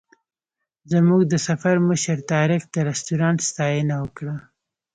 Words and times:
زموږ 0.91 1.21
د 1.31 1.33
سفر 1.47 1.75
مشر 1.87 2.17
طارق 2.31 2.63
د 2.73 2.75
رسټورانټ 2.89 3.39
ستاینه 3.49 3.95
وکړه. 4.03 4.35